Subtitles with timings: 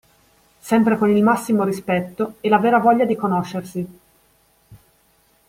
[0.63, 3.87] Sempre con il massimo rispetto e la vera voglia di conoscersi.